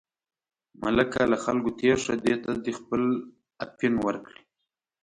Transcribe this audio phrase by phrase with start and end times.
[0.83, 3.01] ملکه له خلکو تېر شه، دې ته دې خپل
[3.65, 4.41] اپین ورکړي.